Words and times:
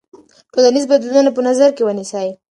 ټولنیز 0.53 0.85
بدلونونه 0.91 1.29
په 1.33 1.41
نظر 1.47 1.69
کې 1.75 1.83
ونیسئ. 1.85 2.29